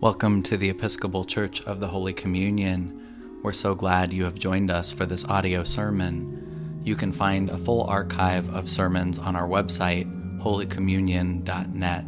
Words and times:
Welcome 0.00 0.42
to 0.44 0.56
the 0.56 0.70
Episcopal 0.70 1.24
Church 1.24 1.62
of 1.64 1.78
the 1.78 1.88
Holy 1.88 2.14
Communion. 2.14 3.38
We're 3.42 3.52
so 3.52 3.74
glad 3.74 4.14
you 4.14 4.24
have 4.24 4.38
joined 4.38 4.70
us 4.70 4.90
for 4.90 5.04
this 5.04 5.26
audio 5.26 5.62
sermon. 5.62 6.80
You 6.82 6.96
can 6.96 7.12
find 7.12 7.50
a 7.50 7.58
full 7.58 7.82
archive 7.82 8.48
of 8.48 8.70
sermons 8.70 9.18
on 9.18 9.36
our 9.36 9.46
website, 9.46 10.08
holycommunion.net. 10.40 12.04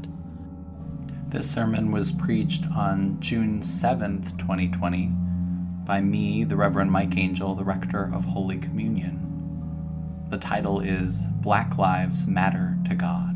This 1.28 1.50
sermon 1.50 1.92
was 1.92 2.12
preached 2.12 2.64
on 2.74 3.20
June 3.20 3.60
7th, 3.60 4.38
2020, 4.38 5.10
by 5.84 6.00
me, 6.00 6.44
the 6.44 6.56
Reverend 6.56 6.90
Mike 6.90 7.18
Angell, 7.18 7.54
the 7.54 7.62
rector 7.62 8.10
of 8.14 8.24
Holy 8.24 8.56
Communion. 8.56 10.24
The 10.30 10.38
title 10.38 10.80
is 10.80 11.26
Black 11.42 11.76
Lives 11.76 12.26
Matter 12.26 12.78
to 12.88 12.94
God. 12.94 13.31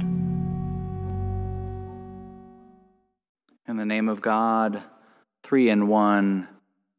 The 3.87 3.95
name 3.95 4.09
of 4.09 4.21
God, 4.21 4.83
three 5.45 5.69
in 5.69 5.87
one 5.87 6.49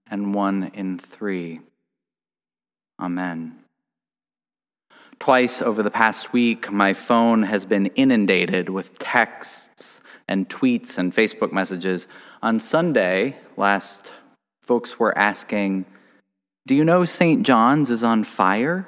and 0.09 0.33
one 0.33 0.71
in 0.73 0.97
three. 0.97 1.59
Amen. 2.97 3.59
Twice 5.19 5.61
over 5.61 5.83
the 5.83 5.91
past 5.91 6.31
week, 6.31 6.71
my 6.71 6.93
phone 6.93 7.43
has 7.43 7.65
been 7.65 7.87
inundated 7.87 8.69
with 8.69 8.97
texts 8.99 9.99
and 10.29 10.47
tweets 10.47 10.97
and 10.97 11.13
Facebook 11.13 11.51
messages. 11.51 12.07
On 12.41 12.57
Sunday, 12.57 13.35
last, 13.57 14.05
folks 14.61 14.97
were 14.97 15.17
asking, 15.17 15.85
Do 16.65 16.73
you 16.73 16.85
know 16.85 17.03
St. 17.03 17.45
John's 17.45 17.89
is 17.89 18.01
on 18.01 18.23
fire? 18.23 18.87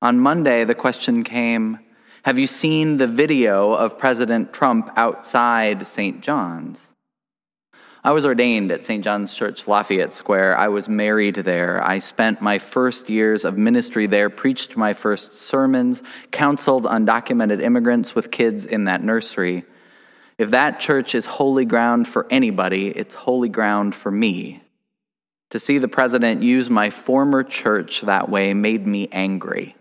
On 0.00 0.18
Monday, 0.18 0.64
the 0.64 0.74
question 0.74 1.24
came, 1.24 1.80
have 2.24 2.38
you 2.38 2.46
seen 2.46 2.96
the 2.96 3.06
video 3.06 3.72
of 3.72 3.98
President 3.98 4.52
Trump 4.52 4.90
outside 4.96 5.86
St. 5.86 6.20
John's? 6.20 6.86
I 8.04 8.12
was 8.12 8.24
ordained 8.24 8.70
at 8.70 8.84
St. 8.84 9.02
John's 9.04 9.34
Church, 9.34 9.66
Lafayette 9.66 10.12
Square. 10.12 10.56
I 10.56 10.68
was 10.68 10.88
married 10.88 11.34
there. 11.36 11.84
I 11.84 11.98
spent 11.98 12.40
my 12.40 12.58
first 12.58 13.10
years 13.10 13.44
of 13.44 13.58
ministry 13.58 14.06
there, 14.06 14.30
preached 14.30 14.76
my 14.76 14.94
first 14.94 15.34
sermons, 15.34 16.02
counseled 16.30 16.84
undocumented 16.84 17.60
immigrants 17.60 18.14
with 18.14 18.30
kids 18.30 18.64
in 18.64 18.84
that 18.84 19.02
nursery. 19.02 19.64
If 20.38 20.50
that 20.52 20.78
church 20.78 21.14
is 21.14 21.26
holy 21.26 21.64
ground 21.64 22.06
for 22.06 22.26
anybody, 22.30 22.88
it's 22.88 23.14
holy 23.14 23.48
ground 23.48 23.94
for 23.94 24.10
me. 24.10 24.62
To 25.50 25.58
see 25.58 25.78
the 25.78 25.88
president 25.88 26.42
use 26.42 26.70
my 26.70 26.90
former 26.90 27.42
church 27.42 28.02
that 28.02 28.28
way 28.28 28.54
made 28.54 28.86
me 28.86 29.08
angry. 29.10 29.74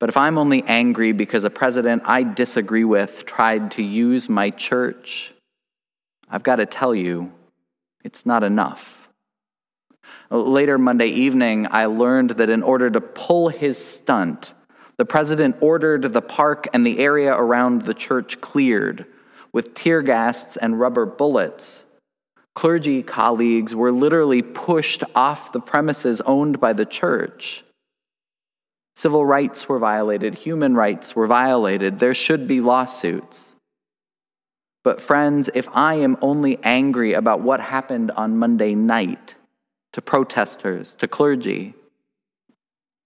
But 0.00 0.08
if 0.08 0.16
I'm 0.16 0.38
only 0.38 0.62
angry 0.64 1.12
because 1.12 1.44
a 1.44 1.50
president 1.50 2.02
I 2.04 2.22
disagree 2.22 2.84
with 2.84 3.26
tried 3.26 3.72
to 3.72 3.82
use 3.82 4.28
my 4.28 4.50
church, 4.50 5.32
I've 6.30 6.42
got 6.42 6.56
to 6.56 6.66
tell 6.66 6.94
you, 6.94 7.32
it's 8.04 8.24
not 8.24 8.44
enough. 8.44 9.08
Later 10.30 10.78
Monday 10.78 11.08
evening, 11.08 11.66
I 11.70 11.86
learned 11.86 12.30
that 12.32 12.50
in 12.50 12.62
order 12.62 12.90
to 12.90 13.00
pull 13.00 13.48
his 13.48 13.82
stunt, 13.82 14.52
the 14.96 15.04
president 15.04 15.56
ordered 15.60 16.12
the 16.12 16.22
park 16.22 16.68
and 16.72 16.84
the 16.84 16.98
area 16.98 17.32
around 17.32 17.82
the 17.82 17.94
church 17.94 18.40
cleared 18.40 19.06
with 19.52 19.74
tear 19.74 20.02
gas 20.02 20.56
and 20.56 20.78
rubber 20.78 21.06
bullets. 21.06 21.84
Clergy 22.54 23.02
colleagues 23.02 23.74
were 23.74 23.92
literally 23.92 24.42
pushed 24.42 25.04
off 25.14 25.52
the 25.52 25.60
premises 25.60 26.20
owned 26.22 26.60
by 26.60 26.72
the 26.72 26.84
church. 26.84 27.64
Civil 28.98 29.24
rights 29.24 29.68
were 29.68 29.78
violated, 29.78 30.34
human 30.34 30.74
rights 30.74 31.14
were 31.14 31.28
violated. 31.28 32.00
There 32.00 32.14
should 32.14 32.48
be 32.48 32.60
lawsuits. 32.60 33.54
But, 34.82 35.00
friends, 35.00 35.48
if 35.54 35.68
I 35.72 35.94
am 35.94 36.16
only 36.20 36.58
angry 36.64 37.12
about 37.12 37.40
what 37.40 37.60
happened 37.60 38.10
on 38.10 38.38
Monday 38.38 38.74
night 38.74 39.36
to 39.92 40.02
protesters, 40.02 40.96
to 40.96 41.06
clergy, 41.06 41.74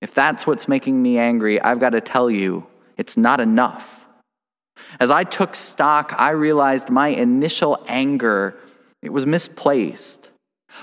if 0.00 0.14
that's 0.14 0.46
what's 0.46 0.66
making 0.66 1.02
me 1.02 1.18
angry, 1.18 1.60
I've 1.60 1.78
got 1.78 1.90
to 1.90 2.00
tell 2.00 2.30
you, 2.30 2.66
it's 2.96 3.18
not 3.18 3.38
enough. 3.38 4.06
As 4.98 5.10
I 5.10 5.24
took 5.24 5.54
stock, 5.54 6.14
I 6.16 6.30
realized 6.30 6.88
my 6.88 7.08
initial 7.08 7.84
anger, 7.86 8.56
it 9.02 9.12
was 9.12 9.26
misplaced. 9.26 10.30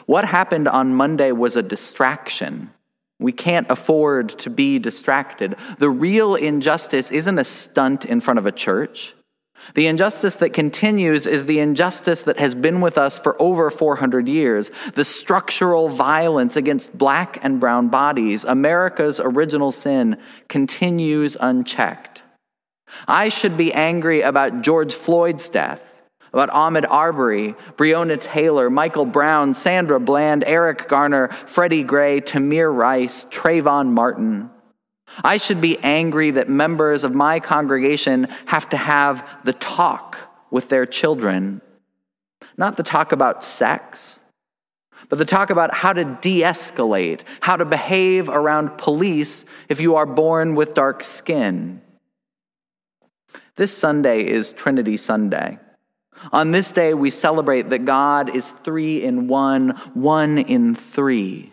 What 0.06 0.26
happened 0.26 0.68
on 0.68 0.94
Monday 0.94 1.31
was 1.31 1.56
a 1.56 1.64
distraction. 1.64 2.70
We 3.19 3.31
can't 3.34 3.69
afford 3.69 4.30
to 4.40 4.50
be 4.50 4.80
distracted. 4.80 5.56
The 5.78 5.90
real 5.90 6.35
injustice 6.35 7.12
isn't 7.12 7.38
a 7.38 7.44
stunt 7.44 8.06
in 8.06 8.22
front 8.22 8.40
of 8.40 8.46
a 8.46 8.52
church. 8.52 9.13
The 9.75 9.88
injustice 9.88 10.35
that 10.38 10.53
continues 10.53 11.28
is 11.28 11.46
the 11.46 11.59
injustice 11.59 12.24
that 12.24 12.40
has 12.40 12.56
been 12.56 12.79
with 12.79 12.97
us 12.97 13.18
for 13.18 13.40
over 13.41 13.69
400 13.69 14.28
years. 14.28 14.72
The 14.94 15.03
structural 15.03 15.90
violence 15.90 16.56
against 16.56 16.97
black 16.97 17.38
and 17.44 17.59
brown 17.59 17.90
bodies, 17.90 18.46
America's 18.46 19.19
original 19.19 19.74
sin, 19.74 20.18
continues 20.47 21.35
unchecked. 21.40 22.24
I 23.08 23.28
should 23.28 23.58
be 23.58 23.74
angry 23.74 24.22
about 24.22 24.62
George 24.62 24.96
Floyd's 24.96 25.50
death 25.50 25.89
about 26.31 26.50
Ahmaud 26.50 26.85
Arbery, 26.90 27.56
Breonna 27.78 28.19
Taylor, 28.19 28.69
Michael 28.69 29.06
Brown, 29.06 29.53
Sandra 29.53 30.00
Bland, 30.00 30.44
Eric 30.45 30.88
Garner, 30.88 31.29
Freddie 31.47 31.84
Gray, 31.84 32.22
Tamir 32.22 32.73
Rice, 32.73 33.25
Trayvon 33.25 33.90
Martin. 33.90 34.50
I 35.23 35.38
should 35.38 35.59
be 35.59 35.78
angry 35.79 36.31
that 36.31 36.50
members 36.50 37.03
of 37.03 37.16
my 37.16 37.40
congregation 37.40 38.28
have 38.45 38.69
to 38.69 38.78
have 38.78 39.28
the 39.44 39.53
talk 39.53 40.17
with 40.51 40.69
their 40.69 40.85
children. 40.85 41.62
Not 42.57 42.78
the 42.78 42.84
talk 42.84 43.11
about 43.11 43.44
sex, 43.44 44.19
but 45.07 45.17
the 45.17 45.25
talk 45.25 45.50
about 45.50 45.73
how 45.73 45.94
to 45.94 46.03
de 46.03 46.41
escalate, 46.41 47.22
how 47.41 47.56
to 47.56 47.66
behave 47.66 48.29
around 48.29 48.78
police 48.78 49.46
if 49.67 49.79
you 49.79 49.96
are 49.96 50.06
born 50.06 50.56
with 50.56 50.73
dark 50.73 51.03
skin. 51.03 51.81
This 53.56 53.75
Sunday 53.75 54.25
is 54.25 54.53
Trinity 54.53 54.97
Sunday. 54.97 55.59
On 56.31 56.52
this 56.52 56.72
day, 56.72 56.94
we 56.94 57.09
celebrate 57.09 57.69
that 57.69 57.85
God 57.85 58.35
is 58.35 58.52
three 58.52 59.03
in 59.03 59.28
one, 59.28 59.69
one 59.94 60.38
in 60.38 60.75
three. 60.75 61.52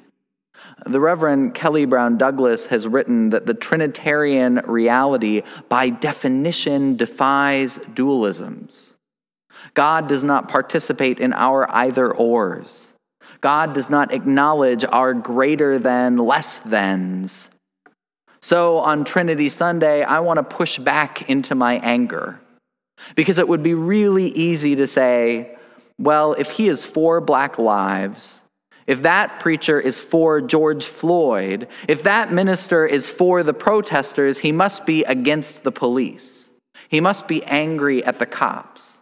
The 0.85 1.01
Reverend 1.01 1.55
Kelly 1.55 1.85
Brown 1.85 2.19
Douglas 2.19 2.67
has 2.67 2.87
written 2.87 3.31
that 3.31 3.47
the 3.47 3.55
Trinitarian 3.55 4.61
reality, 4.67 5.43
by 5.69 5.89
definition, 5.89 6.97
defies 6.97 7.79
dualisms. 7.79 8.95
God 9.75 10.09
does 10.09 10.23
not 10.23 10.49
participate 10.49 11.19
in 11.19 11.33
our 11.33 11.71
either 11.75 12.13
ors. 12.13 12.93
God 13.41 13.75
does 13.75 13.91
not 13.91 14.13
acknowledge 14.13 14.85
our 14.85 15.15
greater 15.15 15.79
than, 15.79 16.17
less 16.19 16.59
thans. 16.61 17.49
So 18.41 18.79
on 18.79 19.05
Trinity 19.05 19.49
Sunday, 19.49 20.03
I 20.03 20.21
want 20.21 20.39
to 20.39 20.43
push 20.43 20.79
back 20.79 21.29
into 21.29 21.55
my 21.55 21.75
anger. 21.79 22.41
Because 23.15 23.39
it 23.39 23.49
would 23.49 23.63
be 23.63 23.75
really 23.75 24.29
easy 24.29 24.75
to 24.77 24.87
say, 24.87 25.57
well, 25.99 26.33
if 26.35 26.51
he 26.51 26.69
is 26.69 26.85
for 26.85 27.21
black 27.21 27.59
lives, 27.59 28.41
if 28.87 29.03
that 29.03 29.41
preacher 29.41 29.81
is 29.81 30.01
for 30.01 30.41
George 30.41 30.87
Floyd, 30.87 31.69
if 31.89 32.03
that 32.05 32.33
minister 32.33 32.87
is 32.87 33.09
for 33.09 33.43
the 33.43 33.55
protesters, 33.55 34.39
he 34.39 34.53
must 34.53 34.87
be 34.87 35.03
against 35.05 35.65
the 35.65 35.73
police. 35.73 36.51
He 36.89 37.01
must 37.01 37.27
be 37.27 37.43
angry 37.45 38.05
at 38.05 38.19
the 38.19 38.27
cops. 38.27 38.93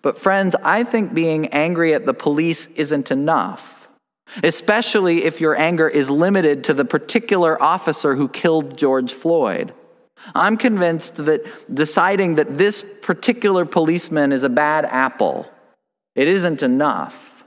But, 0.00 0.18
friends, 0.18 0.56
I 0.64 0.84
think 0.84 1.14
being 1.14 1.48
angry 1.48 1.94
at 1.94 2.06
the 2.06 2.14
police 2.14 2.66
isn't 2.74 3.10
enough, 3.10 3.88
especially 4.42 5.24
if 5.24 5.40
your 5.40 5.56
anger 5.56 5.88
is 5.88 6.10
limited 6.10 6.64
to 6.64 6.74
the 6.74 6.84
particular 6.84 7.62
officer 7.62 8.16
who 8.16 8.28
killed 8.28 8.76
George 8.76 9.12
Floyd. 9.12 9.74
I'm 10.34 10.56
convinced 10.56 11.16
that 11.24 11.44
deciding 11.74 12.36
that 12.36 12.58
this 12.58 12.84
particular 13.02 13.64
policeman 13.64 14.32
is 14.32 14.42
a 14.42 14.48
bad 14.48 14.84
apple, 14.84 15.48
it 16.14 16.28
isn't 16.28 16.62
enough. 16.62 17.44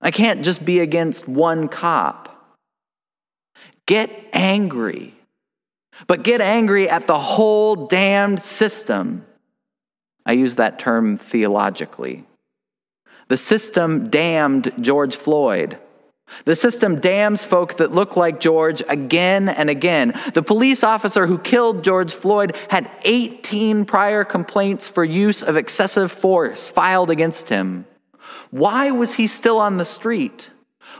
I 0.00 0.10
can't 0.10 0.44
just 0.44 0.64
be 0.64 0.78
against 0.78 1.26
one 1.26 1.68
cop. 1.68 2.56
Get 3.86 4.10
angry, 4.32 5.14
but 6.06 6.22
get 6.22 6.40
angry 6.40 6.88
at 6.88 7.06
the 7.06 7.18
whole 7.18 7.86
damned 7.86 8.40
system. 8.40 9.24
I 10.24 10.32
use 10.32 10.56
that 10.56 10.78
term 10.78 11.16
theologically. 11.16 12.24
The 13.28 13.36
system 13.36 14.08
damned 14.08 14.72
George 14.80 15.16
Floyd. 15.16 15.78
The 16.44 16.56
system 16.56 17.00
damns 17.00 17.44
folk 17.44 17.76
that 17.76 17.94
look 17.94 18.16
like 18.16 18.40
George 18.40 18.82
again 18.88 19.48
and 19.48 19.70
again. 19.70 20.18
The 20.34 20.42
police 20.42 20.84
officer 20.84 21.26
who 21.26 21.38
killed 21.38 21.84
George 21.84 22.12
Floyd 22.12 22.56
had 22.68 22.90
18 23.04 23.84
prior 23.84 24.24
complaints 24.24 24.88
for 24.88 25.04
use 25.04 25.42
of 25.42 25.56
excessive 25.56 26.12
force 26.12 26.68
filed 26.68 27.10
against 27.10 27.48
him. 27.48 27.86
Why 28.50 28.90
was 28.90 29.14
he 29.14 29.26
still 29.26 29.58
on 29.58 29.76
the 29.76 29.84
street? 29.84 30.50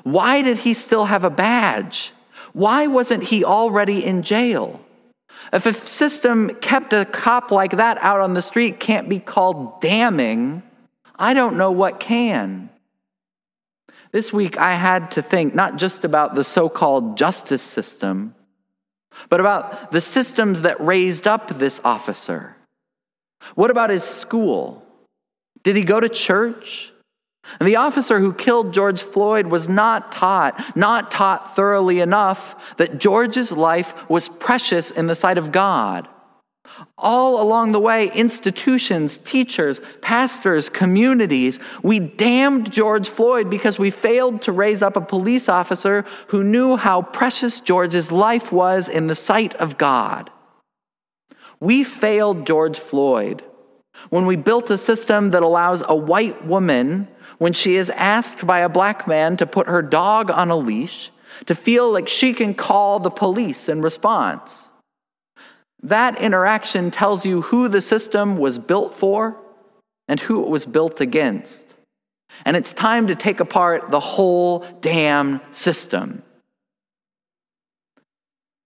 Why 0.02 0.42
did 0.42 0.58
he 0.58 0.74
still 0.74 1.06
have 1.06 1.24
a 1.24 1.30
badge? 1.30 2.12
Why 2.52 2.86
wasn't 2.86 3.24
he 3.24 3.44
already 3.44 4.04
in 4.04 4.22
jail? 4.22 4.80
If 5.52 5.66
a 5.66 5.72
system 5.72 6.54
kept 6.56 6.92
a 6.92 7.04
cop 7.04 7.50
like 7.50 7.76
that 7.76 7.98
out 7.98 8.20
on 8.20 8.34
the 8.34 8.42
street 8.42 8.80
can't 8.80 9.08
be 9.08 9.18
called 9.18 9.80
damning, 9.80 10.62
I 11.18 11.34
don't 11.34 11.56
know 11.56 11.70
what 11.70 12.00
can. 12.00 12.70
This 14.10 14.32
week 14.32 14.56
I 14.58 14.74
had 14.74 15.10
to 15.12 15.22
think 15.22 15.54
not 15.54 15.76
just 15.76 16.04
about 16.04 16.34
the 16.34 16.44
so 16.44 16.68
called 16.68 17.16
justice 17.16 17.62
system, 17.62 18.34
but 19.28 19.40
about 19.40 19.90
the 19.90 20.00
systems 20.00 20.62
that 20.62 20.80
raised 20.80 21.26
up 21.26 21.58
this 21.58 21.80
officer. 21.84 22.56
What 23.54 23.70
about 23.70 23.90
his 23.90 24.04
school? 24.04 24.84
Did 25.62 25.76
he 25.76 25.84
go 25.84 26.00
to 26.00 26.08
church? 26.08 26.92
And 27.58 27.68
the 27.68 27.76
officer 27.76 28.20
who 28.20 28.32
killed 28.32 28.74
George 28.74 29.02
Floyd 29.02 29.46
was 29.46 29.68
not 29.68 30.12
taught, 30.12 30.76
not 30.76 31.10
taught 31.10 31.56
thoroughly 31.56 32.00
enough 32.00 32.54
that 32.76 32.98
George's 32.98 33.52
life 33.52 33.94
was 34.08 34.28
precious 34.28 34.90
in 34.90 35.06
the 35.06 35.14
sight 35.14 35.38
of 35.38 35.50
God. 35.50 36.08
All 36.96 37.40
along 37.40 37.72
the 37.72 37.80
way, 37.80 38.12
institutions, 38.12 39.18
teachers, 39.18 39.80
pastors, 40.00 40.68
communities, 40.68 41.58
we 41.82 41.98
damned 41.98 42.72
George 42.72 43.08
Floyd 43.08 43.50
because 43.50 43.78
we 43.78 43.90
failed 43.90 44.42
to 44.42 44.52
raise 44.52 44.82
up 44.82 44.96
a 44.96 45.00
police 45.00 45.48
officer 45.48 46.04
who 46.28 46.44
knew 46.44 46.76
how 46.76 47.02
precious 47.02 47.60
George's 47.60 48.12
life 48.12 48.52
was 48.52 48.88
in 48.88 49.06
the 49.06 49.14
sight 49.14 49.54
of 49.56 49.78
God. 49.78 50.30
We 51.60 51.84
failed 51.84 52.46
George 52.46 52.78
Floyd 52.78 53.42
when 54.10 54.26
we 54.26 54.36
built 54.36 54.70
a 54.70 54.78
system 54.78 55.30
that 55.30 55.42
allows 55.42 55.82
a 55.86 55.96
white 55.96 56.46
woman, 56.46 57.08
when 57.38 57.52
she 57.52 57.76
is 57.76 57.90
asked 57.90 58.46
by 58.46 58.60
a 58.60 58.68
black 58.68 59.06
man 59.06 59.36
to 59.36 59.46
put 59.46 59.66
her 59.66 59.82
dog 59.82 60.30
on 60.30 60.50
a 60.50 60.56
leash, 60.56 61.10
to 61.46 61.54
feel 61.54 61.92
like 61.92 62.08
she 62.08 62.32
can 62.32 62.54
call 62.54 63.00
the 63.00 63.10
police 63.10 63.68
in 63.68 63.82
response. 63.82 64.67
That 65.82 66.20
interaction 66.20 66.90
tells 66.90 67.24
you 67.24 67.42
who 67.42 67.68
the 67.68 67.80
system 67.80 68.36
was 68.36 68.58
built 68.58 68.94
for 68.94 69.36
and 70.08 70.18
who 70.20 70.42
it 70.42 70.48
was 70.48 70.66
built 70.66 71.00
against. 71.00 71.66
And 72.44 72.56
it's 72.56 72.72
time 72.72 73.06
to 73.08 73.14
take 73.14 73.40
apart 73.40 73.90
the 73.90 74.00
whole 74.00 74.64
damn 74.80 75.40
system. 75.50 76.22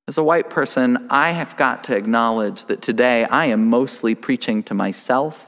As 0.08 0.18
a 0.18 0.24
white 0.24 0.50
person, 0.50 1.06
I 1.10 1.30
have 1.30 1.56
got 1.56 1.84
to 1.84 1.96
acknowledge 1.96 2.66
that 2.66 2.82
today 2.82 3.24
I 3.24 3.46
am 3.46 3.68
mostly 3.68 4.14
preaching 4.14 4.62
to 4.64 4.74
myself 4.74 5.46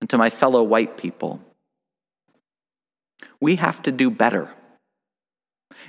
and 0.00 0.10
to 0.10 0.18
my 0.18 0.30
fellow 0.30 0.62
white 0.62 0.96
people. 0.96 1.40
We 3.40 3.56
have 3.56 3.82
to 3.82 3.92
do 3.92 4.10
better. 4.10 4.50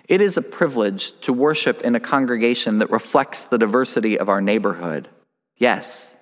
It 0.08 0.22
is 0.22 0.38
a 0.38 0.42
privilege 0.42 1.20
to 1.22 1.34
worship 1.34 1.82
in 1.82 1.96
a 1.96 2.00
congregation 2.00 2.80
that 2.80 2.90
reflects 2.90 3.46
the 3.46 3.58
diversity 3.58 4.18
of 4.18 4.30
our 4.30 4.42
neighborhood. 4.42 5.08
Yes. 5.58 6.16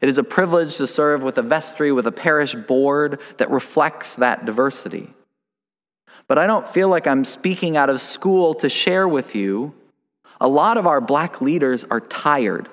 It 0.00 0.08
is 0.08 0.18
a 0.18 0.24
privilege 0.24 0.76
to 0.76 0.86
serve 0.86 1.22
with 1.22 1.38
a 1.38 1.42
vestry, 1.42 1.90
with 1.90 2.06
a 2.06 2.12
parish 2.12 2.54
board 2.54 3.18
that 3.38 3.50
reflects 3.50 4.14
that 4.16 4.44
diversity. 4.44 5.12
But 6.28 6.38
I 6.38 6.46
don't 6.46 6.68
feel 6.68 6.88
like 6.88 7.06
I'm 7.06 7.24
speaking 7.24 7.76
out 7.76 7.90
of 7.90 8.00
school 8.00 8.54
to 8.56 8.68
share 8.68 9.08
with 9.08 9.34
you. 9.34 9.74
A 10.40 10.48
lot 10.48 10.76
of 10.76 10.86
our 10.86 11.00
black 11.00 11.40
leaders 11.40 11.84
are 11.84 12.00
tired. 12.00 12.68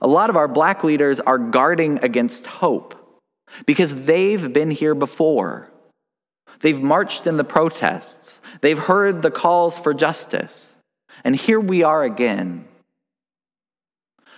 A 0.00 0.06
lot 0.06 0.30
of 0.30 0.36
our 0.36 0.48
black 0.48 0.84
leaders 0.84 1.20
are 1.20 1.38
guarding 1.38 1.98
against 2.02 2.46
hope 2.46 2.94
because 3.66 3.94
they've 3.94 4.52
been 4.52 4.70
here 4.70 4.94
before. 4.94 5.70
They've 6.60 6.80
marched 6.80 7.26
in 7.26 7.36
the 7.36 7.44
protests. 7.44 8.42
They've 8.60 8.78
heard 8.78 9.22
the 9.22 9.30
calls 9.30 9.78
for 9.78 9.94
justice. 9.94 10.76
And 11.24 11.36
here 11.36 11.60
we 11.60 11.82
are 11.82 12.02
again. 12.02 12.66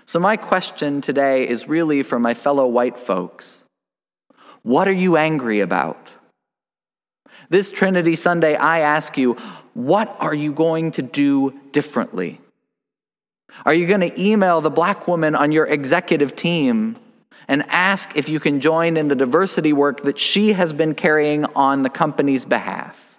So, 0.05 0.19
my 0.19 0.37
question 0.37 1.00
today 1.00 1.49
is 1.49 1.69
really 1.69 2.02
for 2.02 2.19
my 2.19 2.34
fellow 2.34 2.67
white 2.67 2.99
folks 2.99 3.64
What 4.62 4.88
are 4.88 4.93
you 4.93 5.17
angry 5.17 5.61
about? 5.61 6.11
This 7.49 7.70
Trinity 7.70 8.17
Sunday, 8.17 8.55
I 8.55 8.81
ask 8.81 9.17
you, 9.17 9.34
what 9.75 10.14
are 10.20 10.34
you 10.34 10.52
going 10.52 10.93
to 10.93 11.02
do 11.02 11.58
differently? 11.72 12.40
Are 13.64 13.75
you 13.75 13.87
going 13.87 14.00
to 14.00 14.20
email 14.20 14.61
the 14.61 14.70
black 14.70 15.08
woman 15.08 15.34
on 15.34 15.52
your 15.52 15.67
executive 15.67 16.37
team 16.37 16.96
and 17.50 17.64
ask 17.69 18.17
if 18.17 18.29
you 18.29 18.38
can 18.38 18.61
join 18.61 18.97
in 18.97 19.08
the 19.08 19.17
diversity 19.17 19.73
work 19.73 20.05
that 20.05 20.20
she 20.20 20.52
has 20.52 20.73
been 20.73 20.94
carrying 20.94 21.44
on 21.56 21.82
the 21.82 21.91
company's 21.91 22.44
behalf? 22.44 23.19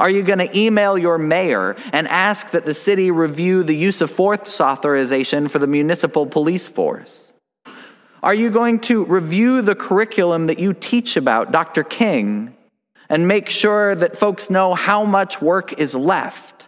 Are 0.00 0.10
you 0.10 0.24
going 0.24 0.40
to 0.40 0.58
email 0.58 0.98
your 0.98 1.16
mayor 1.16 1.76
and 1.92 2.08
ask 2.08 2.50
that 2.50 2.66
the 2.66 2.74
city 2.74 3.12
review 3.12 3.62
the 3.62 3.76
use 3.76 4.00
of 4.00 4.10
force 4.10 4.60
authorization 4.60 5.46
for 5.46 5.60
the 5.60 5.68
municipal 5.68 6.26
police 6.26 6.66
force? 6.66 7.34
Are 8.20 8.34
you 8.34 8.50
going 8.50 8.80
to 8.80 9.04
review 9.04 9.62
the 9.62 9.76
curriculum 9.76 10.48
that 10.48 10.58
you 10.58 10.72
teach 10.72 11.16
about, 11.16 11.52
Dr. 11.52 11.84
King, 11.84 12.56
and 13.08 13.28
make 13.28 13.48
sure 13.48 13.94
that 13.94 14.18
folks 14.18 14.50
know 14.50 14.74
how 14.74 15.04
much 15.04 15.40
work 15.40 15.72
is 15.74 15.94
left? 15.94 16.66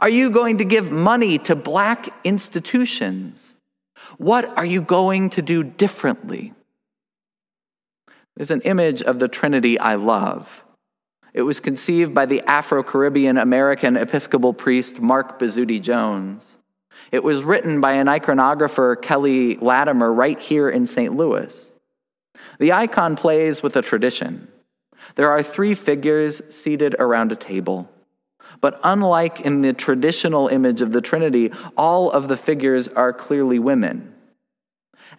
Are 0.00 0.08
you 0.08 0.28
going 0.30 0.58
to 0.58 0.64
give 0.64 0.90
money 0.90 1.38
to 1.38 1.54
black 1.54 2.08
institutions? 2.24 3.54
What 4.20 4.44
are 4.58 4.66
you 4.66 4.82
going 4.82 5.30
to 5.30 5.40
do 5.40 5.62
differently? 5.64 6.52
There's 8.36 8.50
an 8.50 8.60
image 8.66 9.00
of 9.00 9.18
the 9.18 9.28
Trinity 9.28 9.78
I 9.78 9.94
love. 9.94 10.62
It 11.32 11.40
was 11.40 11.58
conceived 11.58 12.14
by 12.14 12.26
the 12.26 12.42
Afro 12.42 12.82
Caribbean 12.82 13.38
American 13.38 13.96
Episcopal 13.96 14.52
priest 14.52 15.00
Mark 15.00 15.38
Bozzuti 15.38 15.80
Jones. 15.80 16.58
It 17.10 17.24
was 17.24 17.42
written 17.42 17.80
by 17.80 17.92
an 17.92 18.08
iconographer, 18.08 19.00
Kelly 19.00 19.56
Latimore, 19.56 20.14
right 20.14 20.38
here 20.38 20.68
in 20.68 20.86
St. 20.86 21.16
Louis. 21.16 21.74
The 22.58 22.74
icon 22.74 23.16
plays 23.16 23.62
with 23.62 23.74
a 23.74 23.80
tradition. 23.80 24.48
There 25.14 25.30
are 25.30 25.42
three 25.42 25.74
figures 25.74 26.42
seated 26.50 26.94
around 26.98 27.32
a 27.32 27.36
table. 27.36 27.88
But 28.60 28.80
unlike 28.82 29.40
in 29.40 29.62
the 29.62 29.72
traditional 29.72 30.48
image 30.48 30.82
of 30.82 30.92
the 30.92 31.00
Trinity, 31.00 31.52
all 31.76 32.10
of 32.10 32.28
the 32.28 32.36
figures 32.36 32.88
are 32.88 33.12
clearly 33.12 33.58
women. 33.58 34.14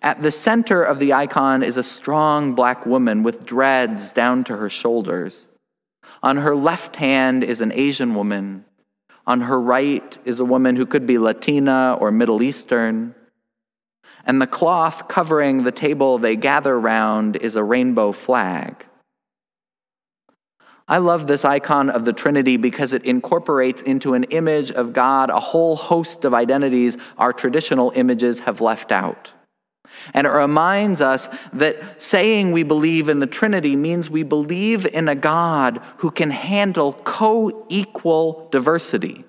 At 0.02 0.22
the 0.22 0.32
center 0.32 0.82
of 0.82 1.00
the 1.00 1.14
icon 1.14 1.64
is 1.64 1.78
a 1.78 1.84
strong 1.84 2.54
black 2.54 2.86
woman 2.86 3.24
with 3.24 3.46
dreads 3.46 4.12
down 4.12 4.44
to 4.46 4.58
her 4.58 4.70
shoulders. 4.70 5.48
On 6.24 6.38
her 6.38 6.56
left 6.56 6.98
hand 6.98 7.44
is 7.44 7.62
an 7.62 7.72
Asian 7.72 8.16
woman. 8.16 8.66
On 9.28 9.42
her 9.42 9.60
right 9.62 10.18
is 10.26 10.40
a 10.40 10.46
woman 10.46 10.76
who 10.76 10.86
could 10.86 11.06
be 11.06 11.18
Latina 11.18 11.98
or 12.00 12.12
Middle 12.12 12.42
Eastern. 12.42 13.16
And 14.26 14.42
the 14.42 14.48
cloth 14.48 15.08
covering 15.08 15.64
the 15.64 15.72
table 15.72 16.18
they 16.18 16.36
gather 16.36 16.80
round 16.80 17.36
is 17.36 17.56
a 17.56 17.64
rainbow 17.64 18.12
flag. 18.12 18.86
I 20.92 20.98
love 20.98 21.26
this 21.26 21.46
icon 21.46 21.90
of 21.90 22.04
the 22.04 22.12
Trinity 22.12 22.58
because 22.58 22.92
it 22.92 23.06
incorporates 23.06 23.82
into 23.82 24.14
an 24.14 24.26
image 24.26 24.72
of 24.72 24.92
God 24.92 25.30
a 25.30 25.40
whole 25.40 25.78
host 25.78 26.26
of 26.26 26.34
identities 26.34 26.98
our 27.18 27.32
traditional 27.32 27.94
images 27.96 28.42
have 28.42 28.60
left 28.60 28.92
out. 28.92 29.32
And 30.14 30.28
it 30.28 30.32
reminds 30.32 31.00
us 31.00 31.30
that 31.54 32.04
saying 32.04 32.52
we 32.52 32.64
believe 32.64 33.08
in 33.08 33.22
the 33.22 33.26
Trinity 33.26 33.78
means 33.78 34.10
we 34.10 34.24
believe 34.24 34.86
in 34.86 35.08
a 35.08 35.16
God 35.16 35.82
who 36.00 36.12
can 36.12 36.30
handle 36.30 36.92
co 37.06 37.66
equal 37.70 38.50
diversity. 38.52 39.24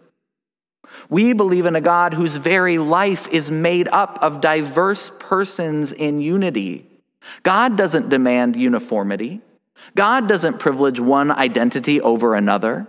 We 1.08 1.32
believe 1.32 1.66
in 1.66 1.76
a 1.76 1.80
God 1.80 2.14
whose 2.14 2.38
very 2.38 2.78
life 2.78 3.28
is 3.28 3.52
made 3.52 3.86
up 3.92 4.18
of 4.20 4.40
diverse 4.40 5.12
persons 5.20 5.92
in 5.92 6.20
unity. 6.20 6.88
God 7.44 7.78
doesn't 7.78 8.08
demand 8.08 8.56
uniformity. 8.56 9.42
God 9.94 10.28
doesn't 10.28 10.58
privilege 10.58 11.00
one 11.00 11.30
identity 11.30 12.00
over 12.00 12.34
another. 12.34 12.86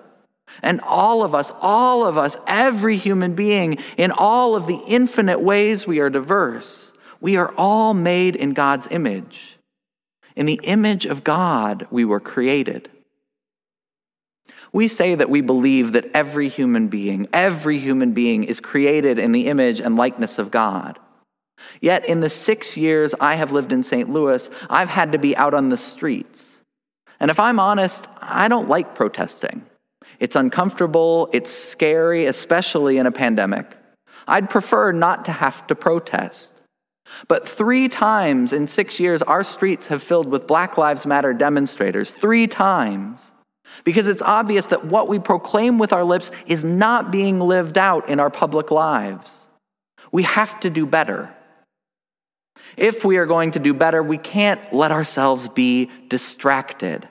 And 0.61 0.81
all 0.81 1.23
of 1.23 1.33
us, 1.33 1.51
all 1.61 2.05
of 2.05 2.17
us, 2.17 2.37
every 2.45 2.97
human 2.97 3.33
being, 3.33 3.77
in 3.97 4.11
all 4.11 4.55
of 4.55 4.67
the 4.67 4.81
infinite 4.87 5.41
ways 5.41 5.87
we 5.87 5.99
are 5.99 6.09
diverse, 6.09 6.91
we 7.19 7.37
are 7.37 7.53
all 7.57 7.93
made 7.93 8.35
in 8.35 8.53
God's 8.53 8.87
image. 8.91 9.57
In 10.35 10.45
the 10.45 10.59
image 10.63 11.05
of 11.05 11.23
God, 11.23 11.87
we 11.89 12.05
were 12.05 12.19
created. 12.19 12.89
We 14.71 14.87
say 14.87 15.13
that 15.15 15.29
we 15.29 15.41
believe 15.41 15.93
that 15.93 16.09
every 16.13 16.49
human 16.49 16.87
being, 16.87 17.27
every 17.31 17.77
human 17.77 18.11
being 18.11 18.43
is 18.43 18.59
created 18.59 19.19
in 19.19 19.31
the 19.31 19.47
image 19.47 19.79
and 19.79 19.95
likeness 19.95 20.39
of 20.39 20.49
God. 20.49 20.97
Yet, 21.79 22.05
in 22.05 22.21
the 22.21 22.29
six 22.29 22.75
years 22.75 23.13
I 23.19 23.35
have 23.35 23.51
lived 23.51 23.71
in 23.71 23.83
St. 23.83 24.09
Louis, 24.09 24.49
I've 24.69 24.89
had 24.89 25.11
to 25.11 25.17
be 25.17 25.37
out 25.37 25.53
on 25.53 25.69
the 25.69 25.77
streets. 25.77 26.52
And 27.23 27.31
if 27.31 27.39
I'm 27.39 27.57
honest, 27.57 28.05
I 28.19 28.49
don't 28.49 28.67
like 28.67 28.95
protesting. 28.95 29.65
It's 30.19 30.35
uncomfortable, 30.35 31.29
it's 31.31 31.51
scary, 31.51 32.25
especially 32.25 32.97
in 32.97 33.05
a 33.05 33.13
pandemic. 33.13 33.77
I'd 34.27 34.49
prefer 34.49 34.91
not 34.91 35.23
to 35.23 35.31
have 35.31 35.65
to 35.67 35.73
protest. 35.73 36.51
But 37.29 37.47
three 37.47 37.87
times 37.87 38.51
in 38.51 38.67
six 38.67 38.99
years, 38.99 39.21
our 39.21 39.45
streets 39.45 39.87
have 39.87 40.03
filled 40.03 40.27
with 40.27 40.47
Black 40.47 40.77
Lives 40.77 41.05
Matter 41.05 41.31
demonstrators. 41.31 42.11
Three 42.11 42.45
times. 42.45 43.31
Because 43.85 44.09
it's 44.09 44.21
obvious 44.21 44.65
that 44.65 44.83
what 44.83 45.07
we 45.07 45.17
proclaim 45.17 45.79
with 45.79 45.93
our 45.93 46.03
lips 46.03 46.29
is 46.45 46.65
not 46.65 47.09
being 47.09 47.39
lived 47.39 47.77
out 47.77 48.09
in 48.09 48.19
our 48.19 48.29
public 48.29 48.69
lives. 48.69 49.45
We 50.11 50.23
have 50.23 50.59
to 50.59 50.69
do 50.69 50.85
better. 50.85 51.33
If 52.75 53.05
we 53.05 53.15
are 53.15 53.25
going 53.25 53.51
to 53.51 53.59
do 53.59 53.73
better, 53.73 54.03
we 54.03 54.17
can't 54.17 54.73
let 54.73 54.91
ourselves 54.91 55.47
be 55.47 55.89
distracted. 56.09 57.07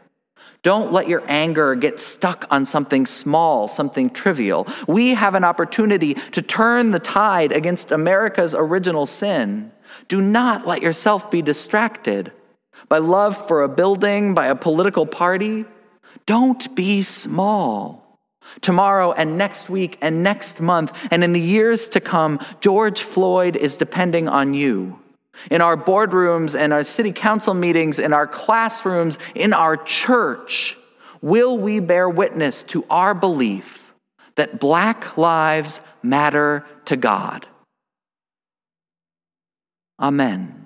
Don't 0.62 0.92
let 0.92 1.08
your 1.08 1.24
anger 1.26 1.74
get 1.74 1.98
stuck 1.98 2.46
on 2.50 2.64
something 2.66 3.04
small, 3.04 3.66
something 3.66 4.10
trivial. 4.10 4.68
We 4.86 5.14
have 5.14 5.34
an 5.34 5.42
opportunity 5.42 6.14
to 6.14 6.40
turn 6.40 6.92
the 6.92 7.00
tide 7.00 7.50
against 7.50 7.90
America's 7.90 8.54
original 8.54 9.06
sin. 9.06 9.72
Do 10.06 10.20
not 10.20 10.66
let 10.66 10.80
yourself 10.80 11.30
be 11.30 11.42
distracted 11.42 12.30
by 12.88 12.98
love 12.98 13.48
for 13.48 13.62
a 13.62 13.68
building, 13.68 14.34
by 14.34 14.46
a 14.46 14.54
political 14.54 15.04
party. 15.04 15.64
Don't 16.26 16.74
be 16.76 17.02
small. 17.02 18.20
Tomorrow 18.60 19.12
and 19.12 19.36
next 19.36 19.68
week 19.68 19.98
and 20.00 20.22
next 20.22 20.60
month 20.60 20.92
and 21.10 21.24
in 21.24 21.32
the 21.32 21.40
years 21.40 21.88
to 21.90 22.00
come, 22.00 22.38
George 22.60 23.02
Floyd 23.02 23.56
is 23.56 23.76
depending 23.76 24.28
on 24.28 24.54
you. 24.54 25.01
In 25.50 25.60
our 25.60 25.76
boardrooms 25.76 26.58
and 26.58 26.72
our 26.72 26.84
city 26.84 27.12
council 27.12 27.54
meetings, 27.54 27.98
in 27.98 28.12
our 28.12 28.26
classrooms, 28.26 29.18
in 29.34 29.52
our 29.52 29.76
church, 29.76 30.76
will 31.20 31.58
we 31.58 31.80
bear 31.80 32.08
witness 32.08 32.62
to 32.64 32.84
our 32.90 33.14
belief 33.14 33.92
that 34.36 34.58
black 34.60 35.16
lives 35.16 35.80
matter 36.02 36.64
to 36.86 36.96
God? 36.96 37.46
Amen. 40.00 40.61